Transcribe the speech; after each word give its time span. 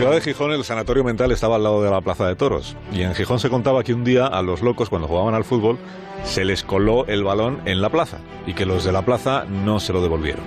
ciudad 0.00 0.12
de 0.12 0.20
Gijón 0.20 0.52
el 0.52 0.64
sanatorio 0.64 1.04
mental 1.04 1.32
estaba 1.32 1.56
al 1.56 1.62
lado 1.62 1.82
de 1.82 1.90
la 1.90 2.00
plaza 2.00 2.26
de 2.26 2.36
toros. 2.36 2.76
Y 2.92 3.02
en 3.02 3.14
Gijón 3.14 3.38
se 3.38 3.50
contaba 3.50 3.82
que 3.82 3.94
un 3.94 4.04
día 4.04 4.26
a 4.26 4.42
los 4.42 4.62
locos 4.62 4.88
cuando 4.88 5.08
jugaban 5.08 5.34
al 5.34 5.44
fútbol 5.44 5.78
se 6.24 6.44
les 6.44 6.62
coló 6.62 7.06
el 7.06 7.24
balón 7.24 7.60
en 7.64 7.80
la 7.80 7.88
plaza 7.88 8.18
y 8.46 8.54
que 8.54 8.66
los 8.66 8.84
de 8.84 8.92
la 8.92 9.02
plaza 9.02 9.44
no 9.44 9.80
se 9.80 9.92
lo 9.92 10.02
devolvieron. 10.02 10.44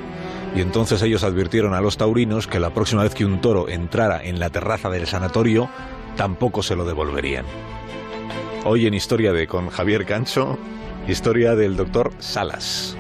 Y 0.56 0.62
entonces 0.62 1.02
ellos 1.02 1.24
advirtieron 1.24 1.74
a 1.74 1.82
los 1.82 1.98
taurinos 1.98 2.48
que 2.48 2.60
la 2.60 2.72
próxima 2.72 3.04
vez 3.04 3.14
que 3.14 3.26
un 3.26 3.42
toro 3.42 3.70
entrara 3.70 4.24
en 4.24 4.40
la 4.40 4.50
terraza 4.50 4.90
del 4.90 5.08
sanatorio, 5.08 5.70
tampoco 6.16 6.62
se 6.62 6.76
lo 6.76 6.86
devolverían. 6.86 7.46
Hoy 8.66 8.88
en 8.88 8.94
Historia 8.94 9.34
de 9.34 9.48
con 9.48 9.70
Javier 9.70 10.06
Cancho, 10.06 10.58
historia 11.08 11.56
del 11.56 11.76
doctor 11.76 12.12
Salas. 12.20 12.96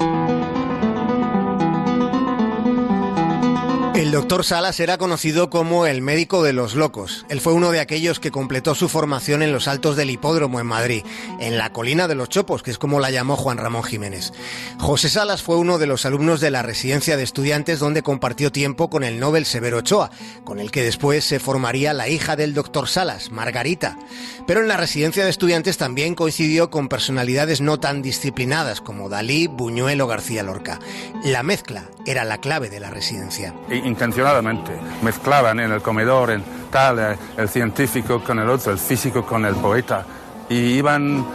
El 4.03 4.11
doctor 4.11 4.43
Salas 4.43 4.81
era 4.81 4.97
conocido 4.97 5.49
como 5.49 5.85
el 5.85 6.01
médico 6.01 6.43
de 6.43 6.51
los 6.51 6.75
locos. 6.75 7.25
Él 7.29 7.39
fue 7.39 7.53
uno 7.53 7.71
de 7.71 7.79
aquellos 7.79 8.19
que 8.19 8.31
completó 8.31 8.75
su 8.75 8.89
formación 8.89 9.41
en 9.41 9.53
los 9.53 9.69
altos 9.69 9.95
del 9.95 10.09
hipódromo 10.09 10.59
en 10.59 10.67
Madrid, 10.67 11.05
en 11.39 11.57
la 11.57 11.71
colina 11.71 12.09
de 12.09 12.15
los 12.15 12.27
Chopos, 12.27 12.63
que 12.63 12.71
es 12.71 12.77
como 12.77 12.99
la 12.99 13.11
llamó 13.11 13.37
Juan 13.37 13.57
Ramón 13.57 13.83
Jiménez. 13.83 14.33
José 14.77 15.07
Salas 15.07 15.41
fue 15.41 15.55
uno 15.55 15.77
de 15.77 15.87
los 15.87 16.05
alumnos 16.05 16.41
de 16.41 16.51
la 16.51 16.61
residencia 16.61 17.15
de 17.15 17.23
estudiantes 17.23 17.79
donde 17.79 18.03
compartió 18.03 18.51
tiempo 18.51 18.89
con 18.89 19.05
el 19.05 19.21
Nobel 19.21 19.45
Severo 19.45 19.77
Ochoa, 19.77 20.11
con 20.43 20.59
el 20.59 20.69
que 20.69 20.83
después 20.83 21.23
se 21.23 21.39
formaría 21.39 21.93
la 21.93 22.09
hija 22.09 22.35
del 22.35 22.53
doctor 22.53 22.89
Salas, 22.89 23.31
Margarita. 23.31 23.97
Pero 24.45 24.59
en 24.59 24.67
la 24.67 24.75
residencia 24.75 25.23
de 25.23 25.29
estudiantes 25.29 25.77
también 25.77 26.13
coincidió 26.13 26.69
con 26.69 26.89
personalidades 26.89 27.61
no 27.61 27.79
tan 27.79 28.01
disciplinadas 28.01 28.81
como 28.81 29.07
Dalí, 29.07 29.47
Buñuel 29.47 30.01
o 30.01 30.07
García 30.07 30.43
Lorca. 30.43 30.81
La 31.23 31.41
mezcla 31.41 31.89
era 32.05 32.25
la 32.25 32.39
clave 32.39 32.69
de 32.69 32.81
la 32.81 32.89
residencia 32.89 33.53
intencionadamente. 33.93 34.71
Mezclaban 35.01 35.59
en 35.59 35.71
el 35.71 35.81
comedor, 35.81 36.31
en 36.31 36.43
tal, 36.71 36.99
eh, 36.99 37.17
el 37.37 37.47
científico 37.47 38.21
con 38.23 38.39
el 38.39 38.49
otro, 38.49 38.71
el 38.71 38.79
físico 38.79 39.23
con 39.25 39.45
el 39.45 39.55
poeta. 39.55 40.05
Y 40.49 40.55
iban 40.55 41.25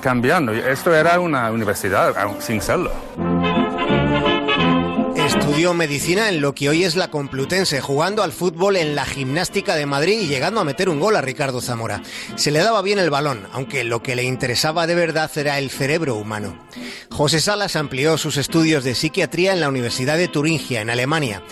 cambiando. 0.00 0.52
Esto 0.52 0.94
era 0.94 1.18
una 1.20 1.50
universidad, 1.50 2.14
sin 2.40 2.60
serlo. 2.60 2.90
Estudió 5.48 5.72
medicina 5.72 6.28
en 6.28 6.42
lo 6.42 6.54
que 6.54 6.68
hoy 6.68 6.84
es 6.84 6.94
la 6.94 7.10
Complutense, 7.10 7.80
jugando 7.80 8.22
al 8.22 8.32
fútbol 8.32 8.76
en 8.76 8.94
la 8.94 9.06
gimnástica 9.06 9.76
de 9.76 9.86
Madrid 9.86 10.20
y 10.20 10.26
llegando 10.26 10.60
a 10.60 10.64
meter 10.64 10.90
un 10.90 11.00
gol 11.00 11.16
a 11.16 11.22
Ricardo 11.22 11.62
Zamora. 11.62 12.02
Se 12.36 12.50
le 12.50 12.58
daba 12.58 12.82
bien 12.82 12.98
el 12.98 13.08
balón, 13.08 13.48
aunque 13.52 13.82
lo 13.82 14.02
que 14.02 14.14
le 14.14 14.24
interesaba 14.24 14.86
de 14.86 14.94
verdad 14.94 15.30
era 15.36 15.58
el 15.58 15.70
cerebro 15.70 16.16
humano. 16.16 16.58
José 17.10 17.40
Salas 17.40 17.76
amplió 17.76 18.18
sus 18.18 18.36
estudios 18.36 18.84
de 18.84 18.94
psiquiatría 18.94 19.54
en 19.54 19.60
la 19.60 19.70
Universidad 19.70 20.18
de 20.18 20.28
Turingia, 20.28 20.82
en 20.82 20.90
Alemania, 20.90 21.42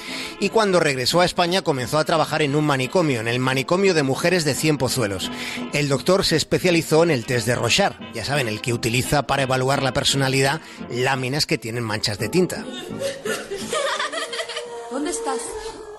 y 0.41 0.51
cuando 0.51 0.79
regresó 0.79 1.23
a 1.23 1.25
España 1.25 1.63
comenzó 1.63 1.99
a 1.99 2.05
trabajar 2.05 2.43
en 2.43 2.55
un 2.55 2.67
manicomio, 2.67 3.21
en 3.21 3.29
el 3.29 3.39
manicomio 3.39 3.95
de 3.95 4.03
mujeres 4.03 4.45
de 4.45 4.55
Cien 4.55 4.77
Pozuelos. 4.77 5.31
El 5.73 5.89
doctor 5.89 6.23
se 6.27 6.37
especializó 6.37 7.03
en 7.03 7.11
el 7.11 7.25
test 7.25 7.47
de 7.47 7.55
Rochard, 7.55 7.95
ya 8.13 8.27
saben, 8.27 8.47
el 8.47 8.61
que 8.61 8.75
utiliza 8.75 9.27
para 9.27 9.45
evaluar 9.45 9.83
la 9.83 9.95
personalidad 9.95 10.61
láminas 10.91 11.47
que 11.47 11.57
tienen 11.57 11.83
manchas 11.83 12.19
de 12.19 12.29
tinta. 12.29 12.63
¿Dónde 14.91 15.11
estás? 15.11 15.41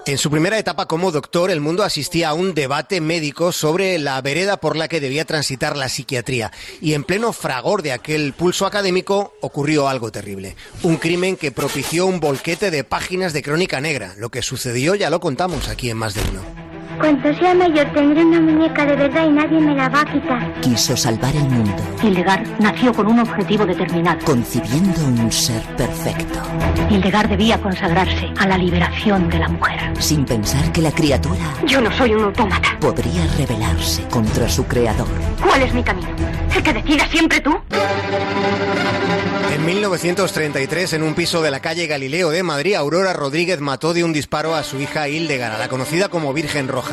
En 0.05 0.17
su 0.17 0.31
primera 0.31 0.57
etapa 0.57 0.85
como 0.85 1.11
doctor, 1.11 1.51
el 1.51 1.59
mundo 1.59 1.83
asistía 1.83 2.29
a 2.29 2.33
un 2.33 2.53
debate 2.53 3.01
médico 3.01 3.51
sobre 3.51 3.99
la 3.99 4.21
vereda 4.21 4.55
por 4.55 4.77
la 4.77 4.87
que 4.87 5.01
debía 5.01 5.25
transitar 5.25 5.75
la 5.75 5.89
psiquiatría. 5.89 6.53
Y 6.79 6.93
en 6.93 7.03
pleno 7.03 7.33
fragor 7.33 7.81
de 7.81 7.91
aquel 7.91 8.31
pulso 8.33 8.65
académico 8.65 9.33
ocurrió 9.41 9.89
algo 9.89 10.09
terrible. 10.09 10.55
Un 10.83 10.95
crimen 10.95 11.35
que 11.35 11.51
propició 11.51 12.05
un 12.05 12.21
volquete 12.21 12.71
de 12.71 12.85
páginas 12.85 13.33
de 13.33 13.43
crónica 13.43 13.81
negra. 13.81 14.13
Lo 14.17 14.29
que 14.29 14.41
sucedió 14.41 14.95
ya 14.95 15.09
lo 15.09 15.19
contamos 15.19 15.67
aquí 15.67 15.89
en 15.89 15.97
más 15.97 16.13
de 16.13 16.21
uno. 16.21 16.56
Cuando 16.99 17.33
sea 17.35 17.53
mayor 17.53 17.85
tendré 17.93 18.25
una 18.25 18.39
muñeca 18.39 18.85
de 18.85 18.95
verdad 18.95 19.27
y 19.27 19.31
nadie 19.31 19.59
me 19.59 19.75
la 19.75 19.87
va 19.87 20.01
a 20.01 20.05
quitar. 20.05 20.61
Quiso 20.61 20.97
salvar 20.97 21.35
el 21.35 21.43
mundo. 21.43 21.75
Hildegard 22.01 22.59
nació 22.59 22.93
con 22.93 23.07
un 23.07 23.19
objetivo 23.19 23.65
determinado. 23.65 24.19
Concibiendo 24.25 25.05
un 25.05 25.31
ser 25.31 25.61
perfecto. 25.75 26.39
Hildegard 26.89 27.29
debía 27.29 27.61
consagrarse 27.61 28.31
a 28.37 28.47
la 28.47 28.57
liberación 28.57 29.29
de 29.29 29.39
la 29.39 29.47
mujer. 29.47 29.79
Sin 29.99 30.25
pensar 30.25 30.71
que 30.71 30.81
la 30.81 30.91
criatura... 30.91 31.53
Yo 31.65 31.81
no 31.81 31.91
soy 31.91 32.13
un 32.13 32.23
autómata. 32.23 32.77
Podría 32.79 33.25
rebelarse 33.37 34.03
contra 34.09 34.49
su 34.49 34.65
creador. 34.65 35.07
¿Cuál 35.41 35.61
es 35.61 35.73
mi 35.73 35.83
camino? 35.83 36.09
¿El 36.55 36.63
que 36.63 36.73
decidas 36.73 37.09
siempre 37.09 37.41
tú? 37.41 37.55
En 39.53 39.65
1933, 39.65 40.93
en 40.93 41.03
un 41.03 41.13
piso 41.13 41.41
de 41.41 41.51
la 41.51 41.59
calle 41.59 41.87
Galileo 41.87 42.29
de 42.29 42.43
Madrid, 42.43 42.75
Aurora 42.75 43.13
Rodríguez 43.13 43.59
mató 43.59 43.93
de 43.93 44.03
un 44.03 44.13
disparo 44.13 44.55
a 44.55 44.63
su 44.63 44.79
hija 44.79 45.09
Hildegard, 45.09 45.59
la 45.59 45.67
conocida 45.67 46.09
como 46.09 46.33
Virgen 46.33 46.67
Roja. 46.67 46.86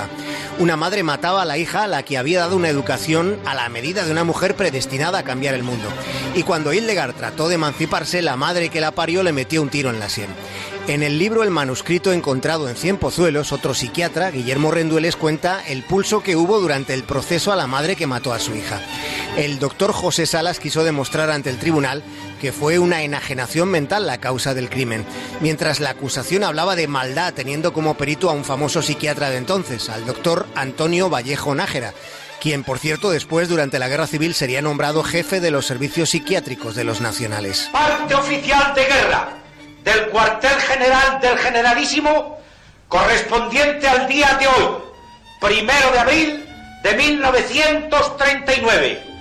Una 0.59 0.77
madre 0.77 1.03
mataba 1.03 1.43
a 1.43 1.45
la 1.45 1.59
hija 1.59 1.83
a 1.83 1.87
la 1.89 2.03
que 2.05 2.17
había 2.17 2.41
dado 2.41 2.57
una 2.57 2.69
educación 2.69 3.39
a 3.45 3.55
la 3.55 3.69
medida 3.69 4.05
de 4.05 4.13
una 4.13 4.25
mujer 4.25 4.55
predestinada 4.55 5.19
a 5.19 5.25
cambiar 5.25 5.55
el 5.55 5.63
mundo. 5.63 5.89
Y 6.35 6.43
cuando 6.43 6.73
Hildegard 6.73 7.15
trató 7.15 7.49
de 7.49 7.57
emanciparse, 7.57 8.23
la 8.23 8.37
madre 8.37 8.69
que 8.69 8.81
la 8.81 8.93
parió 8.93 9.23
le 9.23 9.33
metió 9.33 9.63
un 9.63 9.69
tiro 9.69 9.91
en 9.91 9.99
la 9.99 10.09
sien. 10.09 10.29
En 10.87 11.03
el 11.03 11.19
libro 11.19 11.43
El 11.43 11.51
manuscrito 11.51 12.13
encontrado 12.13 12.69
en 12.69 12.77
Cien 12.77 12.99
Pozuelos, 12.99 13.53
otro 13.53 13.73
psiquiatra, 13.73 14.31
Guillermo 14.31 14.71
Rendueles, 14.71 15.17
cuenta 15.17 15.65
el 15.67 15.83
pulso 15.83 16.23
que 16.23 16.37
hubo 16.37 16.61
durante 16.61 16.93
el 16.93 17.05
proceso 17.05 17.53
a 17.53 17.57
la 17.57 17.67
madre 17.67 17.97
que 17.97 18.07
mató 18.07 18.35
a 18.35 18.39
su 18.39 18.55
hija. 18.55 18.81
El 19.37 19.59
doctor 19.59 19.93
José 19.93 20.27
Salas 20.27 20.61
quiso 20.61 20.85
demostrar 20.85 21.31
ante 21.31 21.49
el 21.51 21.59
tribunal 21.59 22.03
que 22.45 22.53
fue 22.53 22.79
una 22.79 23.01
enajenación 23.01 23.71
mental 23.71 24.07
la 24.07 24.19
causa 24.19 24.53
del 24.53 24.69
crimen, 24.69 25.07
mientras 25.41 25.81
la 25.81 25.89
acusación 25.89 26.45
hablaba 26.45 26.77
de 26.77 26.87
maldad 26.87 27.33
teniendo 27.33 27.73
como 27.73 27.95
perito 27.95 28.29
a 28.29 28.35
un 28.35 28.45
famoso 28.45 28.83
psiquiatra 28.83 29.31
de 29.31 29.39
entonces, 29.39 29.89
al 29.89 30.05
doctor 30.05 30.47
Antonio 30.55 31.09
Vallejo 31.09 31.55
Nájera, 31.55 31.95
quien 32.43 32.63
por 32.63 32.79
cierto 32.79 33.11
después 33.11 33.49
durante 33.49 33.79
la 33.79 33.89
guerra 33.89 34.07
civil 34.07 34.35
sería 34.35 34.61
nombrado 34.61 35.03
jefe 35.03 35.41
de 35.41 35.51
los 35.51 35.65
servicios 35.65 36.11
psiquiátricos 36.11 36.75
de 36.75 36.85
los 36.85 37.01
nacionales. 37.01 37.71
Parte 37.73 38.15
oficial 38.15 38.75
de 38.75 38.85
guerra 38.85 39.31
del 39.83 40.11
cuartel 40.11 40.61
general 40.61 41.23
del 41.23 41.39
generalísimo 41.39 42.41
correspondiente 42.89 43.89
al 43.89 44.07
día 44.07 44.37
de 44.39 44.49
hoy, 44.49 44.83
primero 45.41 45.93
de 45.93 45.99
abril 45.99 46.45
de 46.83 46.95
1939. 46.95 49.14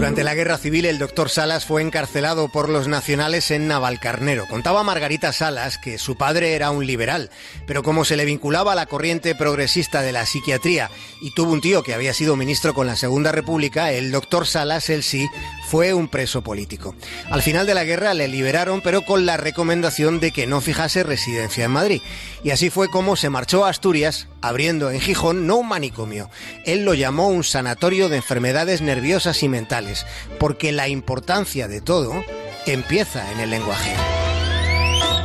Durante 0.00 0.24
la 0.24 0.34
guerra 0.34 0.56
civil, 0.56 0.86
el 0.86 0.98
doctor 0.98 1.28
Salas 1.28 1.66
fue 1.66 1.82
encarcelado 1.82 2.48
por 2.48 2.70
los 2.70 2.88
nacionales 2.88 3.50
en 3.50 3.68
Navalcarnero. 3.68 4.46
Contaba 4.46 4.82
Margarita 4.82 5.30
Salas 5.30 5.76
que 5.76 5.98
su 5.98 6.16
padre 6.16 6.54
era 6.54 6.70
un 6.70 6.86
liberal, 6.86 7.28
pero 7.66 7.82
como 7.82 8.06
se 8.06 8.16
le 8.16 8.24
vinculaba 8.24 8.72
a 8.72 8.74
la 8.74 8.86
corriente 8.86 9.34
progresista 9.34 10.00
de 10.00 10.12
la 10.12 10.24
psiquiatría 10.24 10.90
y 11.20 11.34
tuvo 11.34 11.52
un 11.52 11.60
tío 11.60 11.82
que 11.82 11.92
había 11.92 12.14
sido 12.14 12.34
ministro 12.34 12.72
con 12.72 12.86
la 12.86 12.96
Segunda 12.96 13.30
República, 13.30 13.92
el 13.92 14.10
doctor 14.10 14.46
Salas, 14.46 14.88
él 14.88 15.02
sí, 15.02 15.28
fue 15.70 15.94
un 15.94 16.08
preso 16.08 16.42
político. 16.42 16.96
Al 17.30 17.42
final 17.42 17.64
de 17.64 17.74
la 17.74 17.84
guerra 17.84 18.12
le 18.12 18.26
liberaron, 18.26 18.80
pero 18.80 19.02
con 19.02 19.24
la 19.24 19.36
recomendación 19.36 20.18
de 20.18 20.32
que 20.32 20.48
no 20.48 20.60
fijase 20.60 21.04
residencia 21.04 21.64
en 21.64 21.70
Madrid. 21.70 22.02
Y 22.42 22.50
así 22.50 22.70
fue 22.70 22.88
como 22.88 23.14
se 23.14 23.30
marchó 23.30 23.64
a 23.64 23.70
Asturias, 23.70 24.26
abriendo 24.40 24.90
en 24.90 25.00
Gijón 25.00 25.46
no 25.46 25.58
un 25.58 25.68
manicomio, 25.68 26.28
él 26.64 26.84
lo 26.84 26.94
llamó 26.94 27.28
un 27.28 27.44
sanatorio 27.44 28.08
de 28.08 28.16
enfermedades 28.16 28.80
nerviosas 28.80 29.44
y 29.44 29.48
mentales, 29.48 30.06
porque 30.40 30.72
la 30.72 30.88
importancia 30.88 31.68
de 31.68 31.80
todo 31.80 32.24
empieza 32.66 33.30
en 33.30 33.38
el 33.38 33.50
lenguaje. 33.50 33.94